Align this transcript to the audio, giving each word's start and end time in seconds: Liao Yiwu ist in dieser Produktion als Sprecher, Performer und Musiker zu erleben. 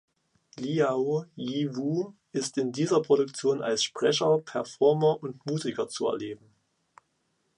Liao 0.57 1.25
Yiwu 1.37 2.13
ist 2.31 2.57
in 2.57 2.71
dieser 2.71 3.03
Produktion 3.03 3.61
als 3.61 3.83
Sprecher, 3.83 4.39
Performer 4.39 5.21
und 5.21 5.45
Musiker 5.45 5.87
zu 5.89 6.07
erleben. 6.07 6.47